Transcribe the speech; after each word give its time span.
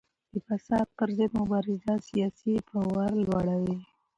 د 0.31 0.33
فساد 0.47 0.87
پر 0.97 1.09
ضد 1.17 1.31
مبارزه 1.39 1.93
سیاسي 2.07 2.53
باور 2.69 3.11
لوړوي 3.25 3.77